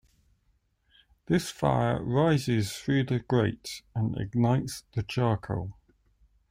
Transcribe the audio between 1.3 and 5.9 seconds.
fire rises through the grate and ignites the charcoal.